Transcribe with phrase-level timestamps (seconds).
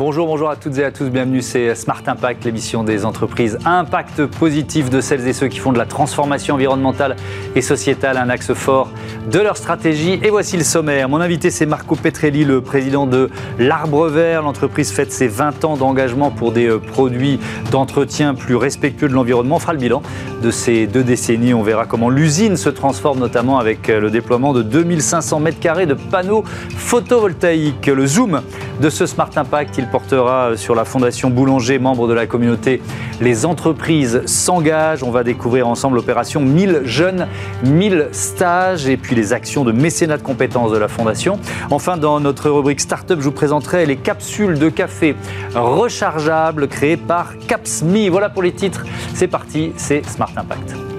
[0.00, 4.24] Bonjour, bonjour à toutes et à tous, bienvenue, c'est Smart Impact, l'émission des entreprises impact
[4.24, 7.16] positif de celles et ceux qui font de la transformation environnementale
[7.54, 8.88] et sociétale un axe fort
[9.30, 10.18] de leur stratégie.
[10.22, 11.10] Et voici le sommaire.
[11.10, 14.40] Mon invité c'est Marco Petrelli, le président de l'Arbre Vert.
[14.40, 17.38] L'entreprise fête ses 20 ans d'engagement pour des euh, produits
[17.70, 19.56] d'entretien plus respectueux de l'environnement.
[19.56, 20.00] On fera le bilan
[20.42, 21.52] de ces deux décennies.
[21.52, 25.84] On verra comment l'usine se transforme, notamment avec euh, le déploiement de 2500 mètres carrés
[25.84, 26.42] de panneaux
[26.76, 27.86] photovoltaïques.
[27.86, 28.40] Le zoom
[28.80, 32.80] de ce Smart Impact, il portera sur la Fondation Boulanger, membre de la communauté
[33.20, 35.02] Les entreprises s'engagent.
[35.02, 37.26] On va découvrir ensemble l'opération 1000 jeunes,
[37.64, 41.38] 1000 stages et puis les actions de mécénat de compétences de la Fondation.
[41.70, 45.16] Enfin, dans notre rubrique Startup, je vous présenterai les capsules de café
[45.54, 48.08] rechargeables créées par Capsme.
[48.10, 48.84] Voilà pour les titres.
[49.14, 50.89] C'est parti, c'est Smart Impact.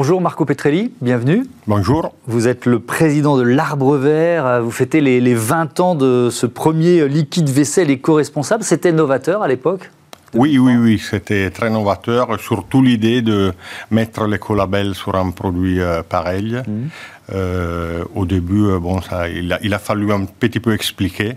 [0.00, 1.44] Bonjour Marco Petrelli, bienvenue.
[1.66, 2.14] Bonjour.
[2.26, 4.62] Vous êtes le président de l'Arbre Vert.
[4.62, 8.64] Vous fêtez les, 20 ans de ce premier liquide vaisselle éco-responsable.
[8.64, 9.90] C'était novateur à l'époque?
[10.32, 13.52] Oui, oui, oui, c'était très novateur, surtout l'idée de
[13.90, 16.62] mettre l'écolabel sur un produit euh, pareil.
[16.66, 16.88] Mhm.
[17.32, 21.36] Euh, au début, euh, bon, ça, il, a, fallu un petit peu expliquer.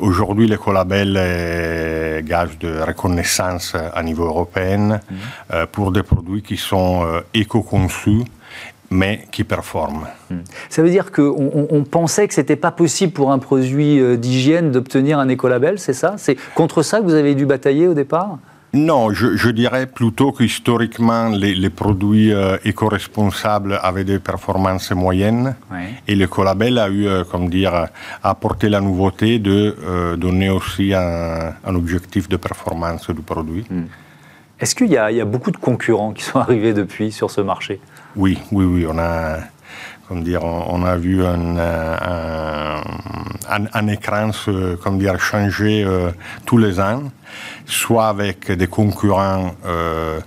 [0.00, 5.66] Aujourd'hui, l'écolabel est gage de reconnaissance à niveau européen mhm.
[5.72, 7.04] pour des produits qui sont
[7.34, 8.22] éco-conçus
[8.90, 10.06] mais qui performent.
[10.30, 10.40] Hmm.
[10.68, 14.16] Ça veut dire qu'on on pensait que ce n'était pas possible pour un produit euh,
[14.16, 16.14] d'hygiène d'obtenir un écolabel, c'est ça?
[16.18, 18.38] C'est contre ça que vous avez dû batailler au départ?
[18.72, 25.56] Non, je, dirais plutôt qu'historiquement, les, les, produits euh, éco-responsables avaient des performances moyennes
[26.06, 27.88] et l'écolabel a eu, euh, comme dire,
[28.22, 33.64] apporté la nouveauté de donner aussi un, objectif de performance du produit.
[33.70, 33.86] Hmm.
[34.60, 37.80] Est-ce qu'il y, y, a beaucoup de concurrents qui sont arrivés depuis sur ce marché?
[38.14, 39.38] Oui, oui, oui, on a,
[40.10, 41.56] comme dire, on, a vu un,
[43.72, 46.10] un, écran se, comme dire, changer euh,
[46.46, 47.12] tous les ans,
[47.64, 50.18] soit avec des concurrents euh,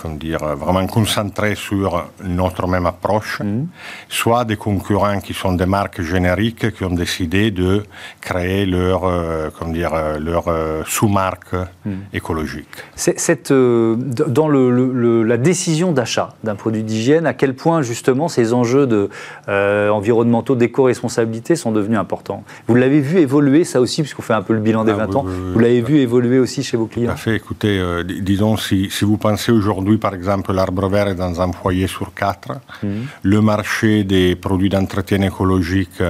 [0.00, 3.66] comme dire, vraiment concentrés sur notre même approche, mm.
[4.08, 7.82] soit des concurrents qui sont des marques génériques qui ont décidé de
[8.20, 11.54] créer leur, euh, comme dire, leur euh, sous-marque
[11.84, 11.90] mm.
[12.12, 12.68] écologique.
[12.94, 18.86] Cette, dans le, la décision d'achat d'un produit d'hygiène, à quel point justement ces enjeux
[18.86, 19.10] de,
[19.48, 22.44] environnementaux d'éco-responsabilité sont devenus importants?
[22.68, 25.16] Vous l'avez vu évoluer, ça aussi, puisqu'on fait un peu le bilan des 20 ah
[25.16, 27.12] ans, vous l'avez vu évoluer aussi chez vos clients?
[27.12, 27.80] Tout fait, écoutez,
[28.20, 32.08] disons, si, si vous pensez aujourd'hui, par exemple, l'arbre vert est dans un foyer sur
[32.22, 32.52] quatre.
[32.82, 33.02] Mm.
[33.22, 36.02] Le marché des produits d'entretien écologique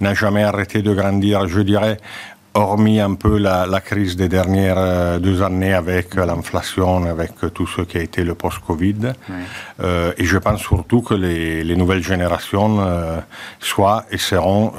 [0.00, 1.36] n'a jamais arrêté de grandir.
[1.48, 1.96] Je dirais,
[2.54, 7.82] hormis un peu la, crise des dernières euh, deux années avec l'inflation, avec tout ce
[7.82, 9.12] qui a été le post-Covid.
[9.80, 13.20] Euh, et je pense surtout que les, nouvelles générations euh,
[13.60, 14.72] soient et seront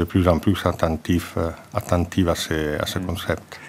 [0.00, 1.34] de plus en plus attentives,
[1.74, 3.06] attentives à ces, à ces mm.
[3.06, 3.60] concepts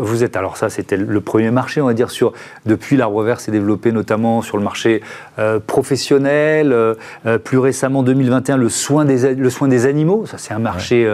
[0.00, 2.32] vous êtes, alors ça c'était le premier marché, on va dire, sur,
[2.66, 5.02] depuis l'arbre vert s'est développé notamment sur le marché
[5.38, 6.94] euh, professionnel, euh,
[7.26, 11.08] euh, plus récemment 2021 le soin des, le soin des animaux, ça c'est un marché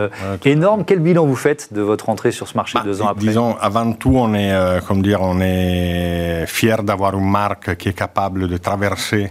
[0.45, 0.85] énorme.
[0.85, 3.57] Quel bilan vous faites de votre entrée sur ce marché bah, deux ans après Disons,
[3.61, 4.53] avant tout, on est,
[4.87, 9.31] comme dire, on est fier d'avoir une marque qui est capable de traverser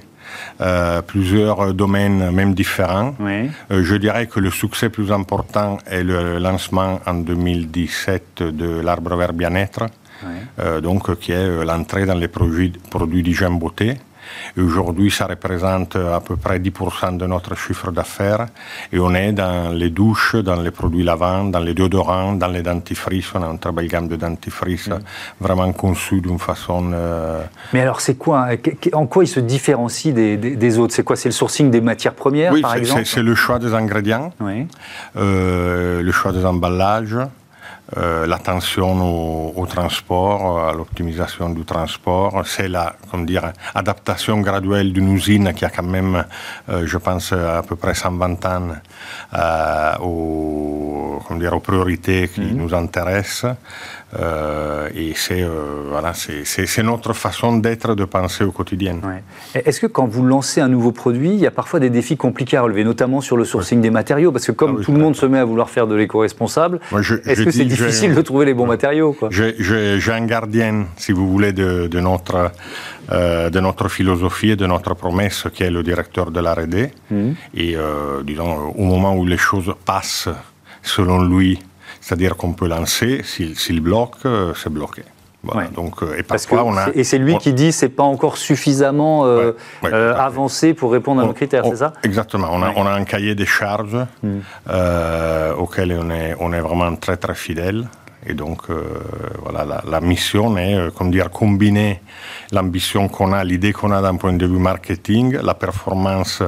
[0.62, 3.16] euh, plusieurs domaines même différents.
[3.20, 3.48] Euh,
[3.84, 9.34] je dirais que le succès plus important est le lancement en 2017 de l'arbre vert
[9.34, 9.86] bien-être,
[10.60, 13.98] euh, donc qui est l'entrée dans les produits, produits d'hygiène beauté.
[14.58, 18.48] Aujourd'hui, ça représente à peu près 10% de notre chiffre d'affaires.
[18.92, 22.62] Et on est dans les douches, dans les produits lavants, dans les déodorants, dans les
[22.62, 23.34] dentifrices.
[23.36, 25.00] On a une très belle gamme de dentifrices mm.
[25.40, 26.92] vraiment conçue d'une façon.
[26.94, 28.50] Euh, Mais alors, c'est quoi
[28.94, 30.94] En quoi il se différencie des, autres?
[30.94, 33.06] C'est quoi C'est le sourcing des matières premières, par exemple?
[33.06, 34.32] C'est le choix des ingrédients,
[35.18, 37.18] euh, le choix des emballages.
[37.98, 45.12] Euh, l'attention au, transport, à l'optimisation du transport, c'est la comme dire, adaptation graduelle d'une
[45.12, 46.24] usine qui a quand même,
[46.70, 48.68] euh, je pense, à peu près 120 ans
[49.34, 52.58] euh, aux, dire, aux priorités qui mhm.
[52.58, 53.56] nous intéressent.
[54.18, 58.98] Euh, et c'est euh, voilà, c'est notre façon d'être, de penser au quotidien.
[59.54, 62.58] Est-ce que quand vous lancez un nouveau produit, il y a parfois des défis compliqués
[62.58, 64.32] à relever, notamment sur le sourcing des matériaux?
[64.32, 67.44] Parce que comme ah tout le monde se met à vouloir faire de l'éco-responsable, est-ce
[67.44, 67.79] que c'est difficile
[68.16, 72.52] de trouver les bons matériaux J'ai un gardien, si vous voulez, de, de notre,
[73.12, 76.92] euh, de notre philosophie et de notre promesse, qui est le directeur de l'R&D.
[77.12, 77.32] Mmh.
[77.56, 77.76] Et
[78.24, 80.30] disons, au moment où les choses passent
[80.82, 81.60] selon lui
[82.02, 85.04] c'est-à-dire qu'on peut lancer, s'il bloque, euh, c'est bloqué.
[85.74, 89.26] Donc, et parfois, on a, et c'est lui qui dit c'est pas encore suffisamment
[89.84, 91.94] avancé pour répondre à nos critères, c'est ça?
[92.04, 92.50] Exactement.
[92.52, 94.40] On a, on a, un cahier des charges hmm.
[95.58, 97.88] auquel on est, on est vraiment très très fidèle.
[98.26, 98.84] Et donc, euh,
[99.42, 102.02] voilà, la, mission est, euh, comme dire, combiner
[102.52, 106.44] l'ambition qu'on a, l'idée qu'on a d'un point de vue marketing, la performance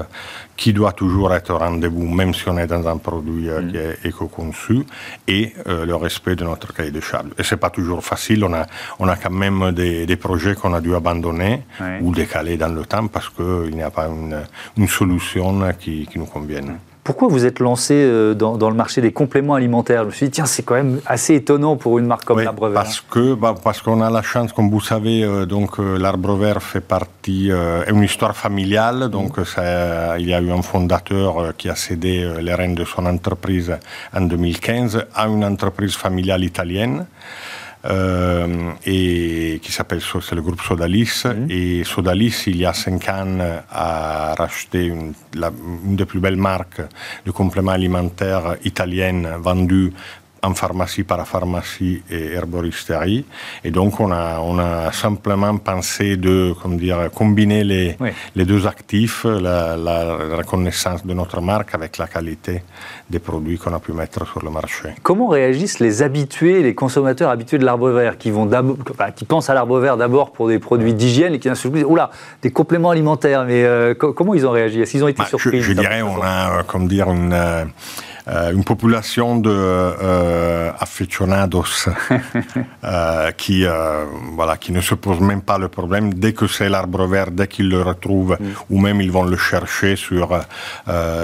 [0.57, 3.77] qui doit toujours être au rendez-vous, même si on est dans un produit euh, qui
[3.77, 4.85] est éco-conçu,
[5.27, 7.29] et le respect de notre cahier de charges.
[7.37, 8.65] Et c'est pas toujours facile, on a,
[8.99, 11.63] on a quand même des, projets qu'on a dû abandonner
[12.01, 14.41] ou décaler dans le temps parce qu'il n'y a pas une,
[14.77, 16.77] une solution qui, qui nous convienne.
[17.03, 20.01] Pourquoi vous êtes lancé euh, dans, le marché des compléments alimentaires?
[20.03, 22.69] Je me suis dit, tiens, c'est quand même assez étonnant pour une marque comme l'Arbre
[22.69, 22.83] Vert.
[22.83, 26.35] Parce que, bah, parce qu'on a la chance, comme vous savez, euh, donc euh, l'Arbre
[26.35, 29.09] Vert fait partie, est une histoire familiale.
[29.09, 33.05] Donc, ça, il y a eu un fondateur qui a cédé les rênes de son
[33.05, 33.75] entreprise
[34.15, 37.05] en 2015 à une entreprise familiale italienne.
[37.83, 41.23] Euh, et qui s'appelle c'est le groupe Sodalis.
[41.25, 41.47] Mhm.
[41.49, 43.39] Et Sodalis, il y a cinq ans,
[43.71, 45.13] a racheté une,
[45.85, 46.81] une des plus belles marques
[47.25, 49.93] de compléments alimentaires italiennes vendues
[50.43, 53.25] en pharmacie, parapharmacie et herboristerie.
[53.63, 57.97] Et donc, on a, on a simplement pensé de comme dire, combiner les,
[58.35, 59.75] les deux actifs, la,
[60.35, 62.63] reconnaissance de notre marque avec la qualité
[63.09, 64.89] des produits qu'on a pu mettre sur le marché.
[65.03, 68.49] Comment réagissent les habitués, les consommateurs habitués de l'arbre vert, qui, vont
[69.15, 71.85] qui pensent à l'arbre vert d'abord pour des produits d'hygiène et qui d'un se disent,
[71.85, 72.09] oula,
[72.41, 74.81] des compléments alimentaires, mais euh, comment ils ont réagi?
[74.81, 77.33] Est-ce qu'ils ont été bah, surpris Je, dirais, on a, euh, comme dire, une...
[77.33, 77.65] Euh,
[78.27, 81.87] euh, une population de euh, aficionados
[82.83, 83.65] euh, qui,
[84.35, 87.47] voilà, qui ne se pose même pas le problème dès que c'est l'arbre vert, dès
[87.47, 88.45] qu'ils le retrouvent, mm.
[88.69, 90.39] ou même ils vont le chercher sur,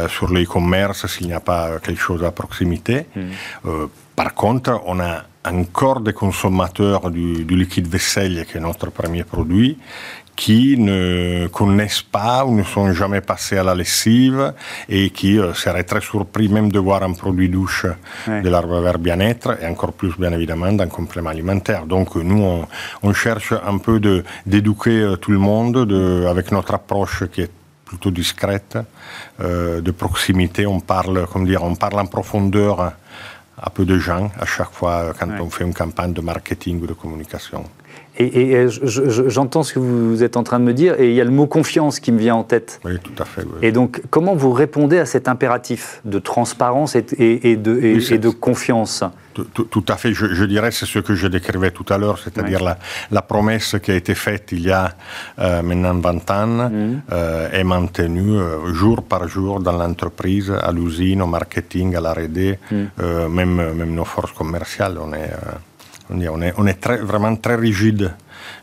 [0.10, 3.06] sur l'e-commerce s'il n'y a pas quelque chose à proximité.
[3.16, 3.70] Mm.
[4.16, 9.24] par contre, on a encore des consommateurs du, du, liquide vaisselle, qui est notre premier
[9.24, 9.78] produit,
[10.38, 14.54] qui ne connaissent pas ou ne sont jamais passés à la lessive
[14.88, 17.88] et qui euh, seraient très surpris même de voir un produit douche
[18.28, 21.86] de l'arbre vert bien-être et encore plus bien évidemment d'un complément alimentaire.
[21.88, 22.66] Donc nous,
[23.04, 24.00] on, cherche un peu
[24.46, 27.52] d'éduquer euh, tout le monde de, avec notre approche qui est
[27.84, 28.78] plutôt discrète,
[29.42, 30.68] euh, de proximité.
[30.68, 32.94] On parle, comme dire, on parle en profondeur
[33.60, 36.86] à peu de gens à chaque fois quand on fait une campagne de marketing ou
[36.86, 37.64] de communication.
[38.20, 38.68] Et,
[39.28, 41.32] j'entends ce que vous êtes en train de me dire, et il y a le
[41.32, 42.80] mot confiance qui me vient en tête.
[42.84, 43.44] Oui, tout à fait.
[43.62, 49.04] Et donc, comment vous répondez à cet impératif de transparence et, de, de, confiance?
[49.54, 52.76] Tout, à fait, je, dirais, c'est ce que je décrivais tout à l'heure, c'est-à-dire
[53.12, 54.96] la, promesse qui a été faite il y a
[55.38, 57.02] euh, maintenant 20 ans mmh.
[57.12, 62.14] euh, est maintenue euh, jour par jour dans l'entreprise, à l'usine, au marketing, à la
[62.14, 62.76] R&D, mmh.
[63.30, 64.98] même, même nos forces commerciales.
[65.00, 65.30] On est,
[66.10, 68.14] on est, on est très, vraiment très rigide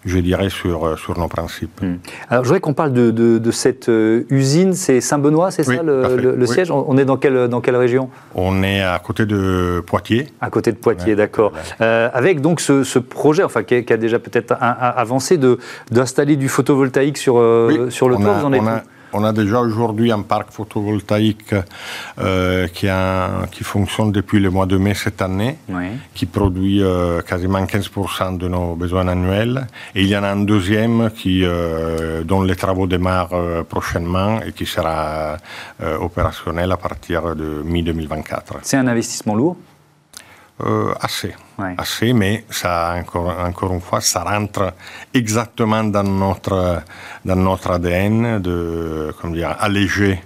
[0.05, 1.81] je dirais, sur, euh, sur nos principes.
[1.81, 1.97] Hmm.
[2.29, 6.47] Alors, je voudrais qu'on parle de, de, cette euh, usine, c'est Saint-Benoît, c'est ça le,
[6.47, 6.71] siège?
[6.71, 8.11] On est dans quelle, dans quelle région?
[8.35, 10.29] On est à côté de Poitiers.
[10.41, 11.53] À côté de Poitiers, d'accord.
[11.81, 15.39] Euh, avec donc ce, ce, projet, enfin, qui, a, déjà peut-être avancé,
[15.91, 17.35] d'installer du photovoltaïque sur,
[17.91, 18.63] sur le toit, vous en êtes
[19.15, 21.55] on a déjà aujourd'hui un parc photovoltaïque
[22.19, 25.57] euh, qui, a, qui, fonctionne depuis le mois de mai cette année,
[26.15, 29.67] qui produit euh, quasiment 15% de nos besoins annuels.
[29.95, 34.53] Et il y en a un deuxième qui, euh, dont les travaux démarrent prochainement et
[34.53, 35.37] qui sera
[36.01, 38.59] opérationnel à partir de mi-2024.
[38.63, 39.57] C'est un investissement lourd
[40.63, 41.35] euh, assez.
[41.79, 44.73] Assez, mais ça, encore, encore une fois, ça rentre
[45.13, 46.83] exactement dans notre,
[47.25, 50.21] dans notre ADN de comment dire, alléger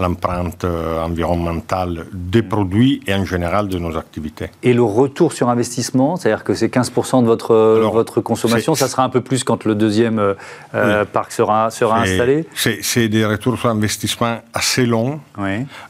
[0.00, 4.50] l'empreinte euh, environnementale des produits et en général de nos activités.
[4.62, 7.54] Et le retour sur investissement, c'est-à-dire que c'est 15% de votre,
[7.92, 10.34] votre consommation, ça sera un peu plus quand le deuxième
[10.74, 15.20] euh, parc sera, sera installé C'est des retours sur investissement assez longs.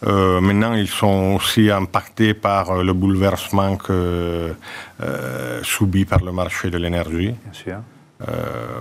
[0.07, 4.55] Euh, maintenant, ils sont aussi impactés par le bouleversement que,
[5.63, 7.35] subi par le marché de l'énergie.
[7.45, 7.77] Bien sûr.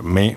[0.04, 0.36] mais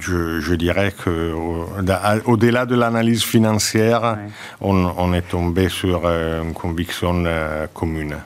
[0.00, 4.18] je, dirais qu'au-delà de l'analyse financière,
[4.60, 8.16] on, est tombé sur euh, une conviction euh, commune.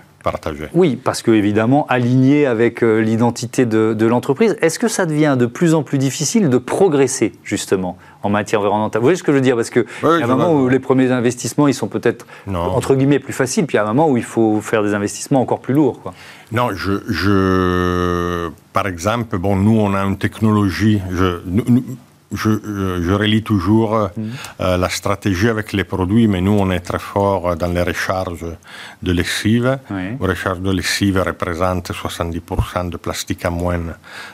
[0.74, 5.46] Oui, parce que évidemment, aligné avec euh, l'identité de, l'entreprise, est-ce que ça devient de
[5.46, 9.00] plus en plus difficile de progresser justement en matière environnementale?
[9.00, 9.56] Vous voyez ce que je veux dire?
[9.56, 13.18] Parce qu'il y a un moment où les premiers investissements, ils sont peut-être entre guillemets
[13.18, 15.60] plus faciles, puis il y a un moment où il faut faire des investissements encore
[15.60, 16.00] plus lourds.
[16.00, 16.14] Quoi.
[16.52, 21.00] Non, je, par exemple, bon, nous, on a une technologie.
[21.12, 21.40] Je,
[22.32, 24.22] je, relis toujours euh, mm.
[24.60, 28.46] euh, la stratégie avec les produits, mais nous, on est très fort dans les recharges
[29.02, 29.78] de lessive.
[29.90, 33.80] Les recharges de lessive représentent 70% de plastique à moins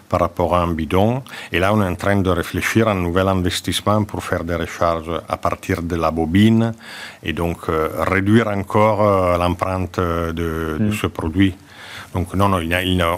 [0.09, 1.23] par rapport à un bidon.
[1.53, 4.57] Et là, on est en train de réfléchir à un nouvel investissement pour faire des
[4.57, 6.73] recharges à partir de la bobine
[7.23, 10.93] et donc euh, réduire encore l'empreinte de, mm.
[10.93, 11.55] ce produit.
[12.15, 12.61] Donc non, non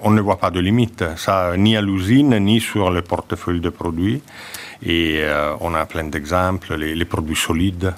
[0.05, 3.71] on ne voit pas de limite, ça, ni à l'usine, ni sur le portefeuille de
[3.71, 4.23] produits.
[4.85, 7.95] Et euh, on a plein d'exemples, les, produits solides,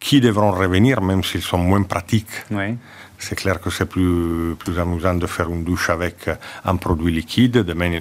[0.00, 2.44] qui devront revenir même s'ils sont moins pratiques.
[3.16, 6.28] C'est clair que c'est plus, plus amusant de faire une douche avec
[6.64, 7.58] un produit liquide.
[7.58, 8.00] Demain,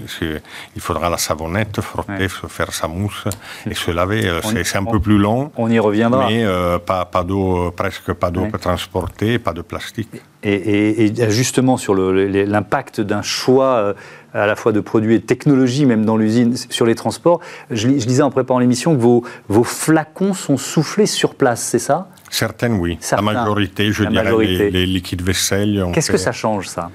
[0.75, 3.25] il faudra la savonnette, frotter, faire sa mousse
[3.69, 4.27] et se laver.
[4.27, 5.51] Euh, c'est un peu plus long.
[5.55, 6.27] On y reviendra.
[6.27, 10.21] Mais euh, pas, pas d'eau, presque pas d'eau transportée, pas de plastique.
[10.43, 13.95] Et, et justement, sur l'impact d'un choix
[14.33, 17.39] à la fois de produits et de technologies, même dans l'usine, sur les transports.
[17.69, 21.79] Je, je, lisais en préparant l'émission que vos, vos flacons sont soufflés sur place, c'est
[21.79, 22.09] ça?
[22.29, 22.97] Certaines, oui.
[23.12, 24.33] La majorité, je dirais,
[24.71, 25.85] Les, liquides vaisselle.
[25.93, 26.89] Qu'est-ce que ça change, ça?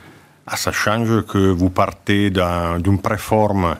[0.47, 3.77] Ah, Ça change que vous partez d'une préforme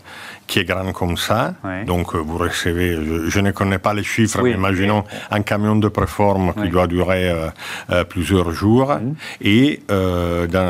[0.49, 1.55] qui est grande comme ça.
[1.87, 5.89] Donc euh, vous recevez, je, ne connais pas les chiffres, mais imaginons un camion de
[5.89, 7.49] préforme qui doit durer euh,
[7.91, 8.91] euh, plusieurs jours.
[8.95, 9.15] Mhm.
[9.43, 9.81] Et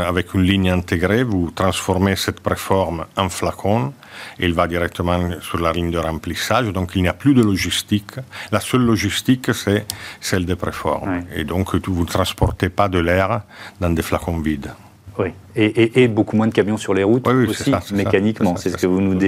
[0.09, 3.95] avec une ligne intégrée, vous transformez cette préforme en flacon.
[4.41, 6.67] Et il va directement sur la ligne de remplissage.
[6.73, 8.15] Donc il n'y a plus de logistique.
[8.51, 9.87] La seule logistique, c'est
[10.21, 11.23] celle des préformes.
[11.35, 13.43] Et donc vous ne transportez pas de l'air
[13.81, 14.73] dans des flacons vides.
[15.19, 18.57] Oui, et, beaucoup moins de camions sur les routes aussi, mécaniquement.
[18.57, 19.19] C'est ce, que vous nous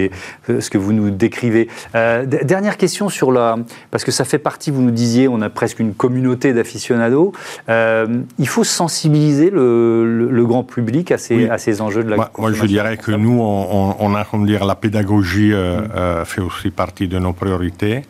[0.47, 1.69] ce que vous nous décrivez.
[1.95, 3.57] Euh, dernière question sur la...
[3.91, 7.33] Parce que ça fait partie, vous nous disiez, on a presque une communauté d'aficionados.
[7.69, 8.07] Euh,
[8.39, 12.53] il faut sensibiliser le, grand public à ces, à ces enjeux de la Moi, moi
[12.53, 16.25] je dirais que nous, on, a, comment dire, la pédagogie euh, mm.
[16.25, 18.03] fait aussi partie de nos priorités.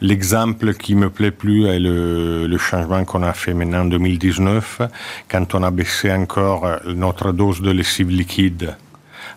[0.00, 4.82] L'exemple qui me plaît plus est le, le changement qu'on a fait maintenant en 2019,
[5.30, 8.76] quand on a baissé encore notre dose de lessive liquide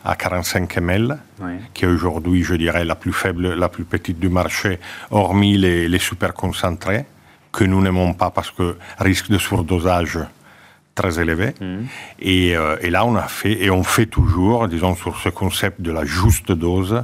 [0.05, 1.17] à 45 ml,
[1.73, 4.79] qui est aujourd'hui, je dirais, la plus faible, la plus petite du marché,
[5.11, 7.05] hormis les, super concentrés,
[7.51, 10.19] que nous n'aimons pas parce que risque de surdosage
[10.95, 11.53] très élevé.
[11.61, 11.87] Mhm.
[12.25, 15.91] Euh, et, là, on a fait, et on fait toujours, disons, sur ce concept de
[15.91, 17.03] la juste dose,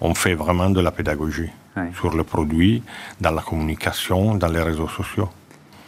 [0.00, 1.50] on fait vraiment de la pédagogie
[1.94, 2.82] sur le produit,
[3.20, 5.28] dans la communication, dans les réseaux sociaux.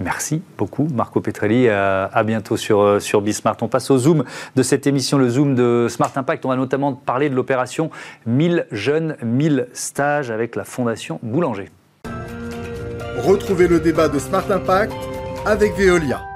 [0.00, 1.68] Merci beaucoup, Marco Petrelli.
[1.68, 3.56] À, bientôt sur, euh, sur Bismart.
[3.60, 4.24] On passe au Zoom
[4.56, 6.44] de cette émission, le Zoom de Smart Impact.
[6.46, 7.90] On va notamment parler de l'opération
[8.26, 11.68] 1000 jeunes, 1000 stages avec la Fondation Boulanger.
[13.18, 14.94] Retrouvez le débat de Smart Impact
[15.44, 16.29] avec Veolia.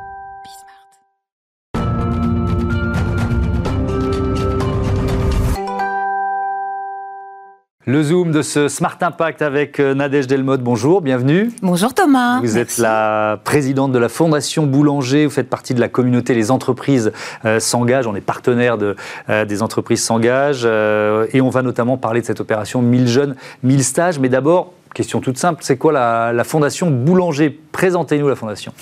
[7.87, 10.63] Le Zoom de ce Smart Impact avec euh, Nadège Delmotte.
[10.63, 11.51] Bonjour, bienvenue.
[11.61, 12.41] Bonjour Thomas.
[12.41, 15.27] Vous êtes la présidente de la Fondation Boulanger.
[15.27, 17.13] Vous faites partie de la communauté Les entreprises
[17.45, 18.07] euh, s'engagent.
[18.07, 18.97] On est partenaire de,
[19.29, 20.65] euh, des entreprises s'engagent.
[20.65, 24.19] et on va notamment parler de cette opération 1000 jeunes, 1000 stages.
[24.19, 27.51] Mais d'abord, question toute simple, c'est quoi la, Fondation Boulanger?
[27.71, 28.73] Présentez-nous la Fondation.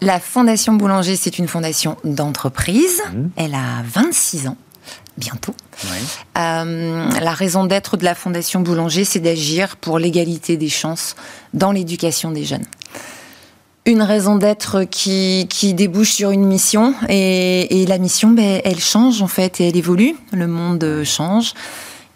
[0.00, 3.02] La Fondation Boulanger, c'est une fondation d'entreprise.
[3.12, 3.26] Mmh.
[3.36, 4.56] Elle a 26 ans
[5.18, 5.54] bientôt.
[6.38, 11.16] Euh, la raison d'être de la Fondation Boulanger, c'est d'agir pour l'égalité des chances
[11.52, 12.64] dans l'éducation des jeunes.
[13.84, 19.22] Une raison d'être qui, qui, débouche sur une mission et, la mission, ben, elle change
[19.22, 20.14] en fait et elle évolue.
[20.32, 21.54] Le monde change,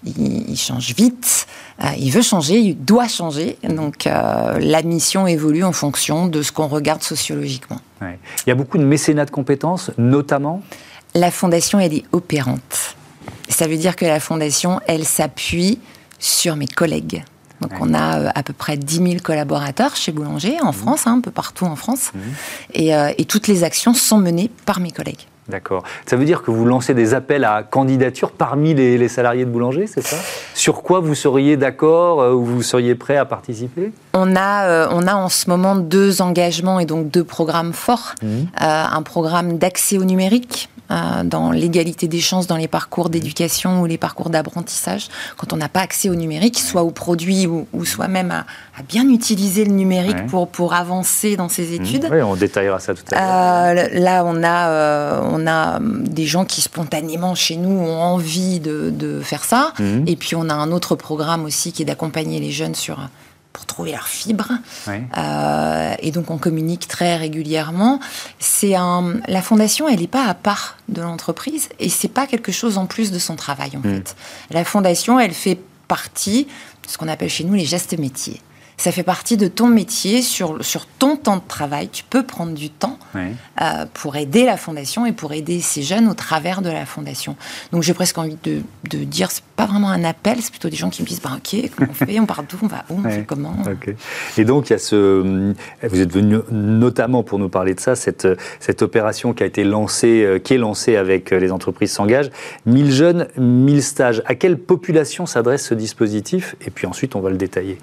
[0.04, 1.46] il, change vite,
[1.82, 3.56] euh, il veut changer, il doit changer.
[3.66, 7.78] Donc euh, la mission évolue en fonction de ce qu'on regarde sociologiquement.
[8.02, 10.62] Il y a beaucoup de mécénat de compétences, notamment
[11.14, 12.96] la fondation, elle est opérante.
[13.48, 15.78] Ça veut dire que la fondation, elle s'appuie
[16.18, 17.24] sur mes collègues.
[17.60, 20.74] Donc on a euh, à peu près 10 000 collaborateurs chez Boulanger, en mmh.
[20.74, 22.10] France, hein, un peu partout en France.
[22.14, 22.18] Mmh.
[22.80, 25.26] Euh, et, toutes les actions sont menées par mes collègues.
[25.48, 25.82] D'accord.
[26.06, 29.86] Ça veut dire que vous lancez des appels à candidature parmi les, salariés de Boulanger,
[29.86, 30.16] c'est ça?
[30.54, 33.92] Sur quoi vous seriez d'accord euh, ou vous seriez prêt à participer?
[34.14, 38.14] On a, on a en ce moment deux engagements et donc deux programmes forts.
[38.22, 38.26] Mmh.
[38.58, 40.68] un programme d'accès au numérique
[41.24, 45.68] dans l'égalité des chances dans les parcours d'éducation ou les parcours d'apprentissage, quand on n'a
[45.68, 48.44] pas accès au numérique, soit aux produits ou, soit même à,
[48.88, 51.82] bien utiliser le numérique pour, pour avancer dans ses mmh.
[51.82, 52.08] études.
[52.10, 53.86] Oui, on détaillera ça tout à l'heure.
[53.86, 58.60] Euh, là, on a, euh, on a des gens qui spontanément chez nous ont envie
[58.60, 59.72] de, de faire ça.
[59.78, 60.04] Mmh.
[60.06, 62.98] Et puis on a un autre programme aussi qui est d'accompagner les jeunes sur
[63.52, 64.52] pour trouver leur fibre.
[64.88, 68.00] Euh, et donc on communique très régulièrement.
[68.38, 72.52] C'est un, la fondation, elle n'est pas à part de l'entreprise et c'est pas quelque
[72.52, 73.94] chose en plus de son travail en hmm.
[73.94, 74.16] fait.
[74.50, 76.48] La fondation, elle fait partie,
[76.86, 78.40] ce qu'on appelle chez nous les gestes métiers
[78.76, 81.88] ça fait partie de ton métier, sur, sur ton temps de travail.
[81.88, 86.08] Tu peux prendre du temps euh, pour aider la fondation et pour aider ces jeunes
[86.08, 87.36] au travers de la fondation.
[87.72, 90.76] Donc j'ai presque envie de, de dire, c'est pas vraiment un appel, c'est plutôt des
[90.76, 93.00] gens qui me disent, bah, ok, comment on fait, on part d'où, on va où,
[93.04, 93.54] on fait comment?
[94.36, 97.94] Et donc il y a ce, vous êtes venu notamment pour nous parler de ça,
[97.94, 98.26] cette,
[98.60, 102.30] cette opération qui a été lancée, euh, qui est lancée avec les entreprises s'engagent,
[102.66, 104.22] 1000 jeunes, 1000 stages.
[104.26, 106.56] À quelle population s'adresse ce dispositif?
[106.66, 107.78] Et puis ensuite on va le détailler.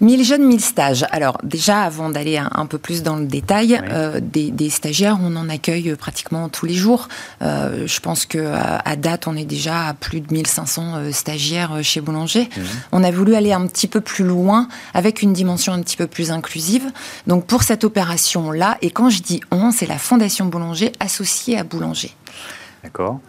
[0.00, 1.06] 1000 jeunes, 1000 stages.
[1.10, 5.48] Alors déjà, avant d'aller un, peu plus dans le détail, euh, des, stagiaires, on en
[5.48, 7.08] accueille pratiquement tous les jours.
[7.42, 11.82] Euh, je pense que à, date, on est déjà à plus de 1500 euh, stagiaires
[11.82, 12.48] chez Boulanger.
[12.92, 16.06] On a voulu aller un petit peu plus loin avec une dimension un petit peu
[16.06, 16.90] plus inclusive.
[17.26, 21.64] Donc pour cette opération-là, et quand je dis on, c'est la Fondation Boulanger associée à
[21.64, 22.12] Boulanger.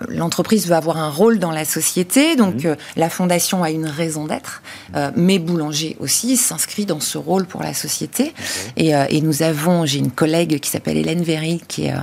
[0.07, 2.71] L'entreprise veut avoir un rôle dans la société, donc mhm.
[2.71, 4.61] euh, la fondation a une raison d'être,
[4.95, 8.33] euh, mais Boulanger aussi s'inscrit dans ce rôle pour la société.
[8.79, 11.93] Euh, et, nous avons, j'ai une collègue qui s'appelle Hélène Véry, qui est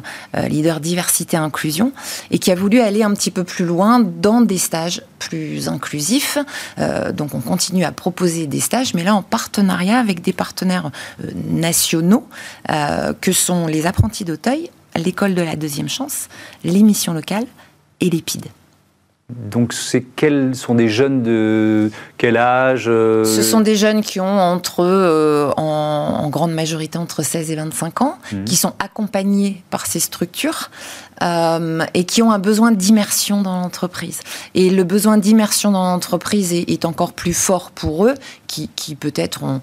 [0.49, 1.93] leader diversité inclusion,
[2.31, 6.39] et qui a voulu aller un petit peu plus loin dans des stages plus inclusifs.
[7.13, 10.91] donc on continue à proposer des stages, mais là en partenariat avec des partenaires
[11.51, 12.27] nationaux,
[13.21, 16.29] que sont les apprentis d'Auteuil l'école de la deuxième chance,
[16.65, 17.47] l'émission locale
[18.01, 18.47] et l'épide.
[19.31, 24.21] Donc, c'est quels sont des jeunes de quel âge euh Ce sont des jeunes qui
[24.21, 28.45] ont entre, euh, en, grande majorité, entre 16 et 25 ans, mmh.
[28.45, 30.71] qui sont accompagnés par ces structures
[31.23, 34.21] euh, et qui ont un besoin d'immersion dans l'entreprise.
[34.55, 38.15] Et le besoin d'immersion dans l'entreprise est, encore plus fort pour eux,
[38.47, 39.61] qui, peut-être ont,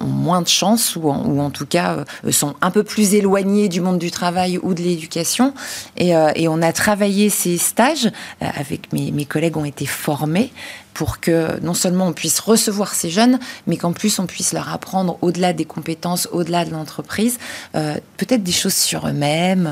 [0.00, 3.98] moins de chance ou en, tout cas euh, sont un peu plus éloignés du monde
[3.98, 5.52] du travail ou de l'éducation.
[5.96, 8.10] Et, euh, on a travaillé ces stages
[8.40, 10.52] avec mes, mes collègues ont été formés
[10.94, 14.72] pour que non seulement on puisse recevoir ces jeunes, mais qu'en plus on puisse leur
[14.72, 17.38] apprendre au-delà des compétences, au-delà de l'entreprise,
[17.74, 19.68] euh, peut-être des choses sur eux-mêmes.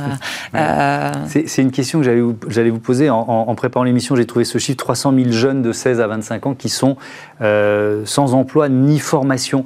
[0.55, 2.05] Euh, c'est une question que
[2.49, 3.09] j'allais vous, poser.
[3.09, 6.55] En, préparant l'émission, j'ai trouvé ce chiffre 300 000 jeunes de 16 à 25 ans
[6.55, 6.97] qui sont
[7.41, 9.65] euh, sans emploi ni formation.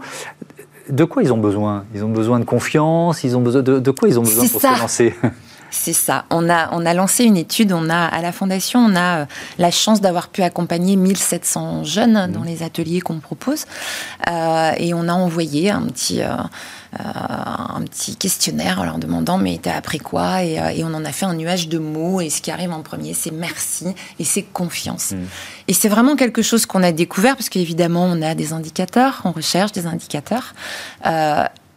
[0.91, 1.85] De quoi ils ont besoin?
[1.95, 3.25] Ils ont besoin de confiance?
[3.25, 5.15] Ils ont besoin de, quoi ils ont besoin pour se lancer?
[5.77, 6.25] c'est ça.
[6.31, 7.73] On a, on a lancé une étude.
[7.73, 9.27] On a, à la Fondation, on a euh,
[9.59, 12.47] la chance d'avoir pu accompagner 1700 jeunes dans mmh.
[12.47, 13.65] les ateliers qu'on propose.
[14.29, 16.35] Euh, et on a envoyé un petit, euh,
[16.99, 20.43] un petit questionnaire en leur demandant Mais t'as appris quoi?
[20.43, 22.21] Et, on en a fait un nuage de mots.
[22.21, 23.87] Et ce qui arrive en premier, c'est merci
[24.19, 25.13] et c'est confiance.
[25.13, 25.17] Mmh.
[25.69, 29.33] Et c'est vraiment quelque chose qu'on a découvert, parce qu'évidemment, on a des indicateurs, on
[29.33, 30.55] recherche des indicateurs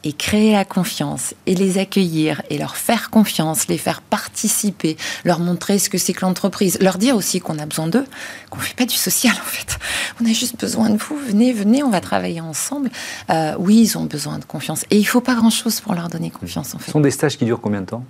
[0.03, 5.39] et créer la confiance et les accueillir et leur faire confiance, les faire participer, leur
[5.39, 8.05] montrer ce que c'est que l'entreprise, leur dire aussi qu'on a besoin d'eux,
[8.49, 9.77] qu'on fait pas du social en fait.
[10.21, 12.89] On a juste besoin de vous, venez, venez, on va travailler ensemble.
[13.29, 16.07] Euh, oui, ils ont besoin de confiance et il faut pas grand chose pour leur
[16.07, 16.85] donner confiance en fait.
[16.85, 18.03] Ce sont des stages qui durent combien de temps?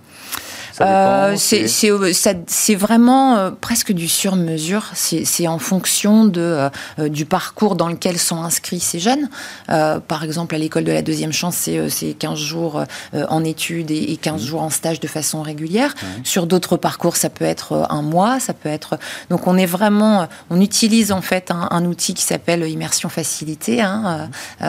[0.80, 4.90] Euh, c'est vraiment euh, presque du sur-mesure.
[4.94, 9.28] C'est en fonction de, euh, du parcours dans lequel sont inscrits ces jeunes.
[9.66, 14.42] par exemple, à l'école de la deuxième chance, c'est 15 jours en études et, 15
[14.42, 14.46] mmh.
[14.46, 15.94] jours en stage de façon régulière.
[16.24, 18.98] Sur d'autres parcours, ça peut être un mois, ça peut être.
[19.28, 20.28] Donc, on est vraiment.
[20.50, 24.28] On utilise en fait un, outil qui s'appelle immersion facilitée, hein,
[24.60, 24.66] mmh.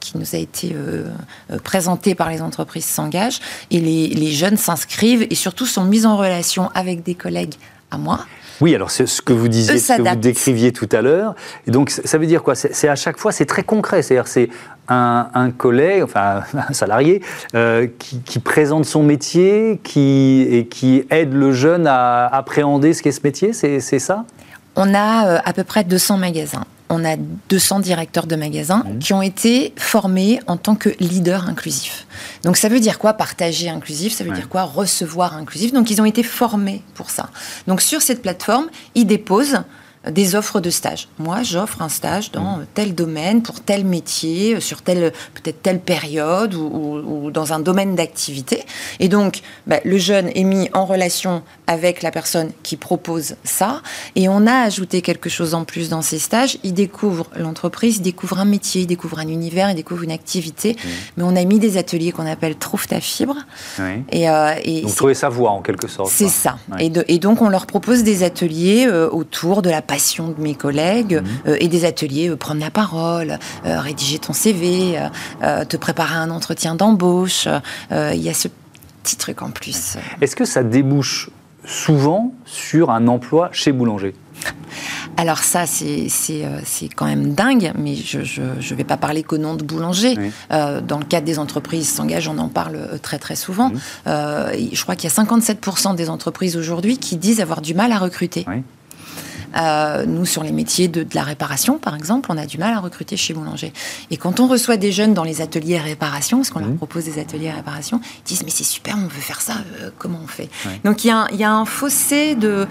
[0.00, 0.74] qui nous a été
[1.64, 3.40] présenté par les entreprises s'engagent.
[3.70, 7.54] Et les, les jeunes s'inscrivent et surtout sont mises en relation avec des collègues
[7.92, 8.26] à moi.
[8.60, 11.36] Oui, alors c'est ce que vous disiez, ce que vous décriviez tout à l'heure.
[11.68, 12.56] Et donc ça veut dire quoi?
[12.56, 14.02] C'est à chaque fois, c'est très concret.
[14.02, 14.48] C'est-à-dire c'est
[14.88, 17.22] un, collègue, enfin un salarié,
[17.54, 17.86] euh,
[18.24, 23.20] qui, présente son métier, qui et qui aide le jeune à appréhender ce qu'est ce
[23.22, 23.52] métier.
[23.52, 24.24] C'est ça?
[24.74, 28.98] On a euh, à peu près 200 magasins on a 200 directeurs de magasins mmh.
[28.98, 32.06] qui ont été formés en tant que leaders inclusifs.
[32.44, 34.14] Donc ça veut dire quoi partager inclusif?
[34.14, 35.72] Ça veut dire quoi recevoir inclusif?
[35.72, 37.30] Donc ils ont été formés pour ça.
[37.66, 39.58] Donc sur cette plateforme, ils déposent
[40.10, 41.08] des offres de stage.
[41.18, 42.66] Moi, j'offre un stage dans mm.
[42.74, 48.64] tel domaine, pour tel métier, sur telle peut-être telle période ou, dans un domaine d'activité.
[49.00, 53.82] Et donc, bah, le jeune est mis en relation avec la personne qui propose ça.
[54.14, 56.58] Et on a ajouté quelque chose en plus dans ces stages.
[56.62, 60.72] Il découvre l'entreprise, il découvre un métier, il découvre un univers, il découvre une activité.
[60.72, 60.88] Mm.
[61.16, 63.36] Mais on a mis des ateliers qu'on appelle Trouve ta fibre.
[64.10, 66.10] Et, euh, donc, trouver sa voie en quelque sorte.
[66.10, 66.56] C'est ça.
[66.78, 71.24] Et, donc, on leur propose des ateliers euh, autour de la de mes collègues mhm.
[71.48, 74.98] euh, et des ateliers euh, prendre la parole, euh, rédiger ton CV,
[75.40, 77.48] te préparer un entretien d'embauche.
[77.90, 78.48] Il y a ce
[79.02, 79.96] petit truc en plus.
[80.20, 81.30] Est-ce que ça débouche
[81.64, 84.14] souvent sur un emploi chez Boulanger?
[85.16, 86.08] Alors ça, c'est
[86.94, 90.14] quand même dingue, mais je ne vais pas parler qu'au nom de boulanger.
[90.52, 93.70] Euh, dans le cadre des entreprises s'engagent, on en parle très très souvent.
[93.70, 93.78] Mmh.
[94.06, 97.98] je crois qu'il y a 57% des entreprises aujourd'hui qui disent avoir du mal à
[97.98, 98.44] recruter.
[99.56, 102.80] Euh, nous, sur les métiers de, la réparation, par exemple, on a du mal à
[102.80, 103.72] recruter chez Boulanger.
[104.10, 106.76] Et quand on reçoit des jeunes dans les ateliers réparation, parce qu'on leur mmh.
[106.76, 110.20] propose des ateliers réparation, ils disent mais c'est super, on veut faire ça, euh, comment
[110.22, 110.48] on fait?
[110.84, 112.66] Donc il y, a un fossé de,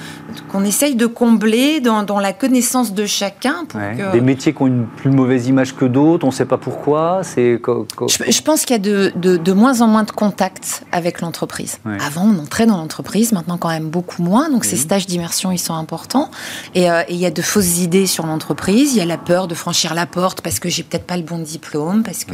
[0.51, 3.65] qu'on essaye de combler dans, la connaissance de chacun.
[4.13, 7.21] Des métiers qui ont une plus mauvaise image que d'autres, on ne sait pas pourquoi.
[7.23, 11.79] C'est je, pense qu'il y a de, de, moins en moins de contacts avec l'entreprise.
[11.99, 14.49] Avant, on entrait dans l'entreprise, maintenant quand même beaucoup moins.
[14.49, 14.79] Donc ces mmh.
[14.79, 16.29] stages d'immersion, ils sont importants.
[16.75, 18.93] Euh, et il y a de fausses idées sur l'entreprise.
[18.93, 21.23] Il y a la peur de franchir la porte parce que j'ai peut-être pas le
[21.23, 22.33] bon diplôme, parce que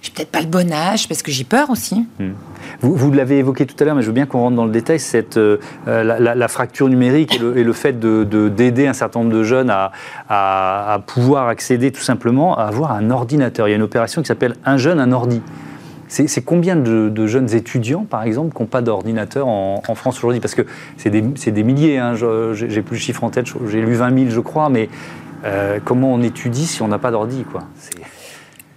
[0.00, 2.06] j'ai peut-être pas le bon âge, parce que j'ai peur aussi.
[2.18, 2.32] Hmm.
[2.80, 4.70] Vous, vous l'avez évoqué tout à l'heure, mais je veux bien qu'on rentre dans le
[4.70, 8.92] détail, cette, euh, la, fracture numérique et le, et le fait d'aider de, d'aider un
[8.92, 9.92] certain nombre de jeunes à,
[10.28, 13.66] à, pouvoir accéder tout simplement à avoir un ordinateur.
[13.68, 15.42] Il y a une opération qui s'appelle Un jeune, un ordi.
[16.10, 20.40] C'est combien de, jeunes étudiants, par exemple, qui n'ont pas d'ordinateur en, France aujourd'hui?
[20.40, 20.62] Parce que
[20.96, 24.40] c'est des, milliers, hein, j'ai plus le chiffre en tête, j'ai lu 20 000, je
[24.40, 24.88] crois, mais
[25.44, 27.62] euh, comment on étudie si on n'a pas d'ordi quoi?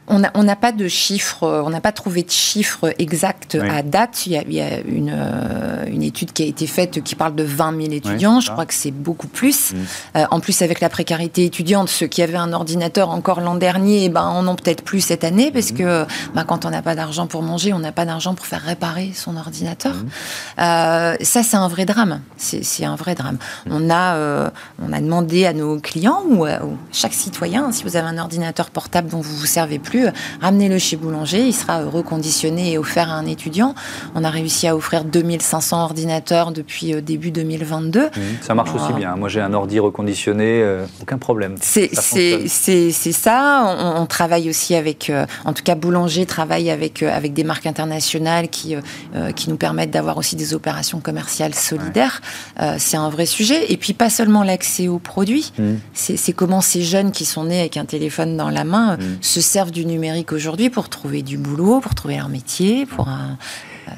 [0.08, 4.26] On n'a pas de chiffres, on n'a pas trouvé de chiffres exacts à date.
[4.26, 7.94] Il y a, euh, une, étude qui a été faite qui parle de 20 000
[7.94, 8.40] étudiants.
[8.42, 9.72] Je crois que c'est beaucoup plus.
[9.72, 9.78] Mm.
[10.18, 14.10] Euh, en plus, avec la précarité étudiante, ceux qui avaient un ordinateur encore l'an dernier,
[14.10, 15.78] ben, en ont peut-être plus cette année parce mm.
[15.78, 18.62] que ben, quand on n'a pas d'argent pour manger, on n'a pas d'argent pour faire
[18.62, 19.94] réparer son ordinateur.
[19.94, 20.08] Mm.
[20.60, 22.20] Euh, ça, c'est un vrai drame.
[22.38, 23.38] C'est un vrai drame.
[23.70, 26.60] On a, on a demandé à nos clients ou à
[26.92, 29.93] chaque citoyen, si vous avez un ordinateur portable dont vous vous servez plus,
[30.42, 33.76] ramenez-le chez Boulanger, il sera reconditionné et offert à un étudiant.
[34.16, 38.10] On a réussi à offrir 2500 ordinateurs depuis euh, début 2022.
[38.42, 39.16] ça marche aussi bien.
[39.16, 41.56] Moi, j'ai un ordi reconditionné, euh, aucun problème.
[41.62, 43.76] C'est ça.
[43.98, 48.50] On, travaille aussi avec, euh, en tout cas, Boulanger travaille avec, avec des marques internationales
[48.50, 48.76] qui,
[49.36, 52.22] qui nous permettent d'avoir aussi des opérations commerciales solidaires.
[52.78, 53.72] c'est un vrai sujet.
[53.72, 55.64] Et puis, pas seulement l'accès aux produits, mmh.
[55.94, 59.02] c'est comment ces jeunes qui sont nés avec un téléphone dans la main mmh.
[59.22, 63.38] se servent du numérique aujourd'hui pour trouver du boulot, pour trouver leur métier, pour un...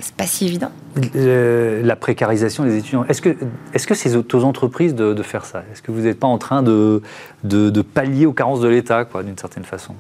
[0.02, 0.72] C'est pas si évident.
[1.14, 3.06] la précarisation des étudiants.
[3.06, 3.36] Est-ce que
[3.74, 5.64] est-ce que c'est aux entreprises de, faire ça?
[5.72, 7.04] Est-ce que vous n'êtes pas en train de,
[7.44, 9.94] de, pallier aux carences de l'État, quoi, d'une certaine façon?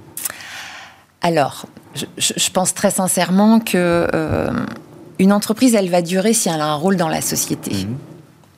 [1.21, 1.67] Alors,
[2.17, 4.51] je, pense très sincèrement que euh,
[5.19, 7.85] une entreprise, elle va durer si elle a un rôle dans la société.
[7.85, 8.14] Mmh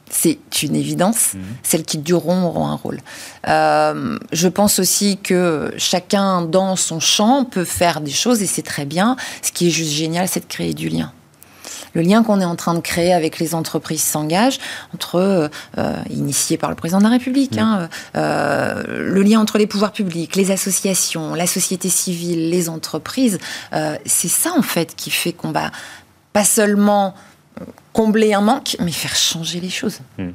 [0.09, 1.33] c'est une évidence.
[1.33, 1.41] Mhm.
[1.63, 2.99] Celles qui dureront auront un rôle.
[3.47, 8.61] Euh, je pense aussi que chacun dans son champ peut faire des choses et c'est
[8.61, 9.15] très bien.
[9.41, 11.11] Ce qui est juste génial, c'est de créer du lien.
[11.93, 14.59] Le lien qu'on est en train de créer avec les entreprises s'engage,
[14.93, 17.59] entre euh, euh, initié par le président de la République, mhm.
[17.59, 23.39] hein, le lien entre les pouvoirs publics, les associations, la société civile, les entreprises.
[24.05, 25.71] c'est ça en fait qui fait qu'on va
[26.33, 27.15] pas seulement
[27.93, 29.99] combler un manque, mais faire changer les choses.
[30.17, 30.31] Hmm.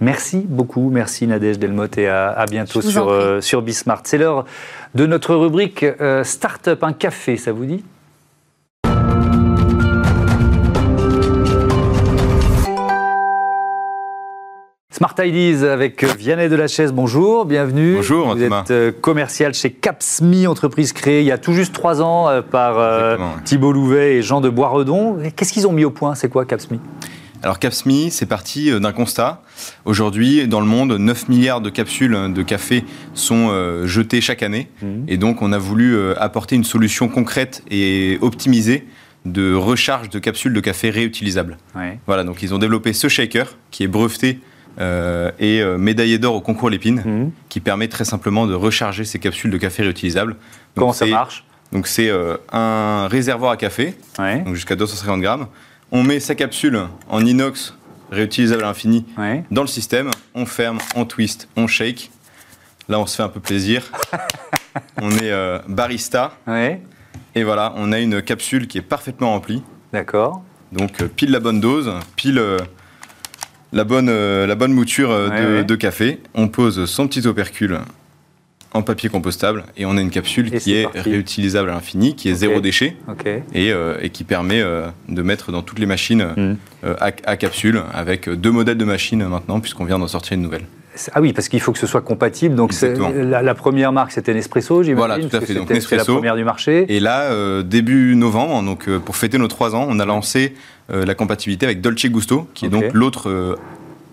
[0.00, 4.02] Merci beaucoup, merci Nadège Delmotte et à, bientôt sur, euh, sur Bismart.
[4.04, 4.44] C'est l'heure
[4.94, 7.84] de notre rubrique euh, Startup, un café, ça vous dit?
[15.04, 17.96] Smart Ideas avec Vianney de la Chaise, bonjour, bienvenue.
[17.96, 22.00] Bonjour, Vous êtes euh, commercial chez Capsmi, entreprise créée il y a tout juste trois
[22.00, 25.18] ans euh, par euh, Thibault Louvet et Jean de Boisredon.
[25.36, 26.14] Qu'est-ce qu'ils ont mis au point?
[26.14, 26.80] C'est quoi Capsmi?
[27.42, 29.42] Alors Capsmi, c'est parti d'un constat.
[29.84, 33.50] Aujourd'hui, dans le monde, 9 milliards de capsules de café sont
[33.84, 34.70] jetées chaque année.
[34.80, 34.86] Mmh.
[35.08, 38.86] Et donc, on a voulu apporter une solution concrète et optimisée
[39.26, 41.58] de recharge de capsules de café réutilisables.
[42.06, 44.38] Voilà, donc ils ont développé ce shaker qui est breveté
[44.80, 47.30] euh, et euh, médaillé d'or au concours Lépine, mhm.
[47.48, 50.36] qui permet très simplement de recharger ces capsules de café réutilisables.
[50.74, 53.94] Comment ça marche Donc c'est euh, un réservoir à café,
[54.52, 55.46] jusqu'à 250 grammes.
[55.92, 57.76] On met sa capsule en inox
[58.10, 59.06] réutilisable à l'infini
[59.50, 60.10] dans le système.
[60.34, 62.10] On ferme, on twist, on shake.
[62.88, 63.90] Là, on se fait un peu plaisir.
[65.00, 65.32] on est
[65.68, 66.36] barista.
[67.36, 69.62] Et voilà, on a une capsule qui est parfaitement remplie.
[69.92, 70.42] D'accord.
[70.72, 72.42] Donc pile la bonne dose, pile
[73.74, 76.20] la bonne, euh, la bonne mouture euh, de, café.
[76.34, 77.80] On pose son petit opercule
[78.72, 82.34] en papier compostable et on a une capsule qui est, réutilisable à l'infini, qui est
[82.34, 82.96] zéro déchet
[83.56, 84.64] euh, et, qui permet
[85.08, 86.56] de mettre dans toutes les machines hmm.
[86.98, 90.64] à, capsule avec deux modèles de machines maintenant puisqu'on vient d'en sortir une nouvelle.
[91.12, 92.54] Ah oui, parce qu'il faut que ce soit compatible.
[92.54, 94.96] Donc la, la, première marque, c'était Nespresso, j'imagine.
[94.96, 95.54] Voilà, tout à fait.
[95.54, 96.12] Donc Nespresso.
[96.12, 96.86] la première du marché.
[96.88, 100.54] Et là, début novembre, donc pour fêter nos trois ans, on a lancé
[100.90, 103.56] euh, la compatibilité avec Dolce Gusto, qui est donc l'autre euh,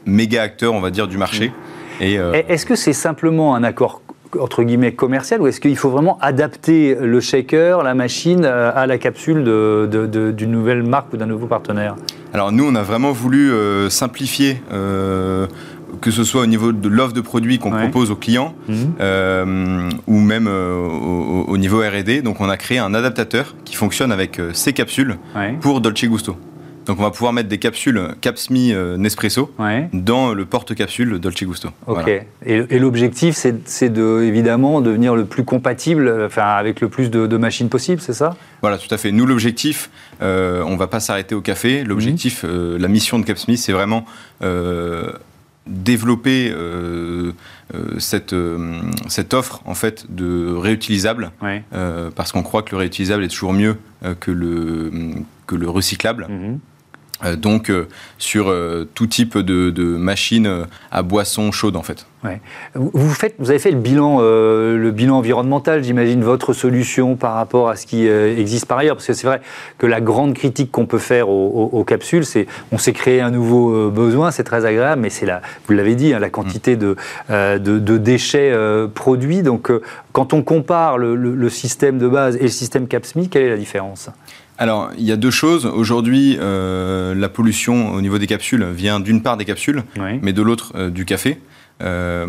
[0.05, 1.51] méga acteur, on va dire, du marché.
[1.99, 4.01] Est-ce que c'est simplement un accord
[4.39, 8.97] entre guillemets commercial ou est-ce qu'il faut vraiment adapter le shaker, la machine à la
[8.97, 11.97] capsule d'une nouvelle marque ou d'un nouveau partenaire?
[12.33, 13.51] Alors nous, on a vraiment voulu
[13.89, 14.61] simplifier
[15.99, 18.53] que ce soit au niveau de l'offre de produits qu'on propose aux clients
[18.99, 20.75] euh, ou même euh,
[21.47, 22.21] au, niveau R&D.
[22.21, 25.17] Donc on a créé un adaptateur qui fonctionne avec euh, ces capsules
[25.59, 26.37] pour Dolce Gusto.
[26.85, 29.51] Donc on va pouvoir mettre des capsules Capsmi Nespresso
[29.93, 31.69] dans le porte-capsule Dolce Gusto.
[31.87, 32.09] Ok.
[32.45, 37.37] Et, l'objectif, c'est de, évidemment de devenir le plus compatible, enfin avec le plus de,
[37.37, 38.35] machines possible, c'est ça?
[38.61, 39.11] Voilà, tout à fait.
[39.11, 39.89] Nous, l'objectif,
[40.21, 41.83] on ne va pas s'arrêter au café.
[41.83, 42.77] L'objectif, mhm.
[42.77, 44.05] la mission de Capsmi, c'est vraiment
[45.67, 47.33] développer euh,
[47.73, 51.31] euh, cette, euh, cette offre en fait de réutilisable
[52.15, 53.77] parce qu'on croit que le réutilisable est toujours mieux
[54.19, 54.91] que le
[55.47, 56.27] que le recyclable.
[56.29, 56.59] Mhm.
[57.23, 62.05] Euh, donc euh, sur euh, tout type de, de machines à boissons chaudes en fait.
[62.75, 67.87] Vous, faites, vous avez fait le bilan, environnemental, j'imagine, votre solution par rapport à ce
[67.87, 69.41] qui existe par ailleurs, parce que c'est vrai
[69.79, 73.89] que la grande critique qu'on peut faire aux, capsules, c'est on s'est créé un nouveau
[73.89, 76.95] besoin, c'est très agréable, mais c'est la, vous l'avez dit, hein, la quantité de,
[77.29, 78.55] de, déchets
[78.93, 79.41] produits.
[79.41, 79.71] Donc,
[80.11, 83.57] quand on compare le, le, système de base et le système CAPSMI, quelle est la
[83.57, 84.11] différence?
[84.61, 85.65] Alors, il y a deux choses.
[85.65, 89.83] Aujourd'hui, euh, la pollution au niveau des capsules vient d'une part des capsules,
[90.21, 91.39] mais de l'autre euh, du café.
[91.81, 92.27] Euh,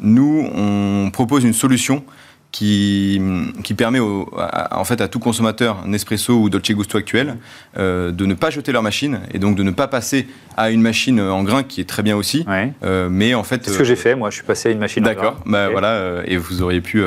[0.00, 2.04] nous, on propose une solution
[2.52, 3.20] qui,
[3.62, 4.00] qui permet
[4.38, 7.36] à, en fait à tout consommateur Nespresso ou Dolce Gusto actuel
[7.78, 10.82] euh, de ne pas jeter leur machine et donc de ne pas passer à une
[10.82, 12.44] machine en grain qui est très bien aussi.
[12.82, 14.14] Euh, mais en fait, c'est ce que j'ai fait.
[14.14, 15.02] Moi, je suis passé à une machine.
[15.02, 15.40] D'accord.
[15.46, 17.02] Bah, voilà, euh, et vous auriez pu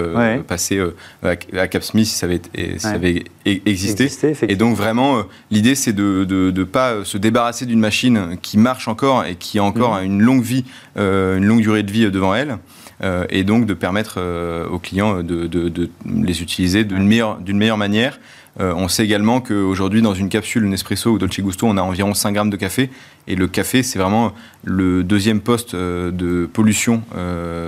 [0.48, 0.82] passer
[1.24, 2.42] à, à Capsmith si ça avait,
[2.78, 4.10] ça avait e-, existé.
[4.48, 9.26] et donc vraiment, l'idée c'est de ne pas se débarrasser d'une machine qui marche encore
[9.26, 10.06] et qui a encore mmh.
[10.06, 10.64] une longue vie,
[10.96, 12.58] une longue durée de vie devant elle.
[13.02, 18.20] Euh, et donc de permettre euh, aux clients de, les utiliser d'une meilleure, meilleure manière.
[18.60, 22.14] Euh, on sait également qu'aujourd'hui, dans une capsule Nespresso ou Dolce Gusto, on a environ
[22.14, 22.92] 5 grammes de café.
[23.28, 24.32] Et le café, c'est vraiment
[24.64, 27.02] le deuxième poste de pollution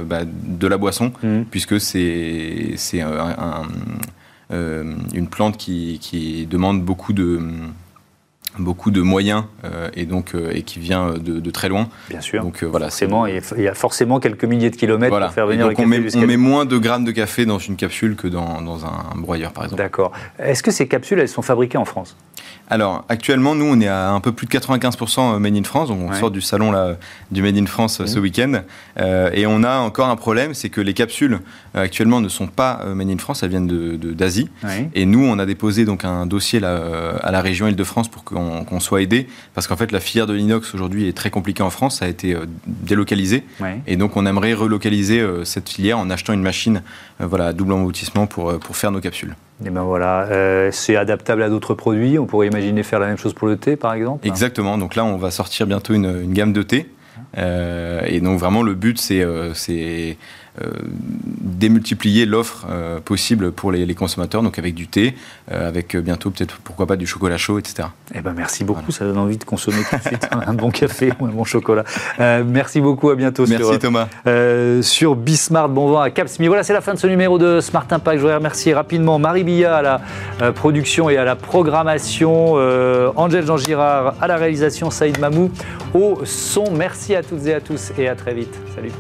[0.05, 1.41] bah, de la boisson, mmh.
[1.49, 2.75] puisque c'est
[4.51, 7.39] une plante qui, qui, demande beaucoup de
[8.59, 11.89] beaucoup de moyens euh, et donc euh, et qui vient de, très loin.
[12.09, 12.43] Bien sûr.
[12.43, 15.67] Donc euh, voilà, forcément, il y a forcément quelques milliers de kilomètres pour faire venir
[15.67, 15.85] le café.
[15.85, 18.85] On met, on met, moins de grammes de café dans une capsule que dans, dans
[18.85, 19.81] un broyeur, par exemple.
[19.81, 20.11] D'accord.
[20.39, 22.15] Est-ce que ces capsules, elles sont fabriquées en France?
[22.67, 25.89] Alors, actuellement, nous, on est à un peu plus de 95% Made in France.
[25.89, 26.97] Donc, on sort du salon là,
[27.31, 28.21] du Made in France ce mmh.
[28.21, 28.53] week-end.
[28.99, 31.39] Euh, et on a encore un problème, c'est que les capsules
[31.75, 34.49] euh, actuellement ne sont pas euh, Made in France, elles viennent d'Asie.
[34.63, 38.23] De, Et nous, on a déposé donc un dossier là, à la région Île-de-France pour
[38.23, 38.44] qu'on
[38.79, 39.27] soit aidé.
[39.53, 41.99] Parce qu'en fait, la filière de l'inox aujourd'hui est très compliquée en France.
[41.99, 42.35] Ça a été
[42.67, 43.43] délocalisé.
[43.87, 46.81] Et donc, on aimerait relocaliser cette filière en achetant une machine
[47.19, 49.35] voilà, à double emboutissement pour, pour faire nos capsules.
[49.63, 52.19] Et ben voilà, euh, c'est adaptable à d'autres produits.
[52.19, 54.27] On pourrait imaginer faire la même chose pour le thé, par exemple.
[54.27, 54.77] Exactement.
[54.77, 56.89] Donc là, on va sortir bientôt une, une gamme de thé.
[57.37, 60.13] Euh, et donc vraiment, le but, c'est euh, euh,
[61.55, 65.15] démultiplier l'offre euh, possible pour les, consommateurs, donc avec du thé,
[65.51, 67.89] euh, avec bientôt peut-être pourquoi pas du chocolat chaud, etc.
[68.13, 71.11] Eh ben merci beaucoup, ça donne envie de consommer tout de suite un bon café
[71.19, 71.83] ou un bon chocolat.
[72.19, 73.45] merci beaucoup, à bientôt.
[73.47, 74.07] Merci sur, Thomas.
[74.81, 76.47] sur Bismart, bon vent à Capsmi.
[76.47, 78.17] Voilà, c'est la fin de ce numéro de Smart Impact.
[78.17, 82.55] Je voudrais remercier rapidement Marie Billa à la production et à la programmation,
[83.15, 85.51] Angèle Jean Girard à la réalisation, Saïd Mamou
[85.93, 86.71] au son.
[86.71, 88.53] Merci à toutes et à tous et à très vite.
[88.75, 88.91] Salut.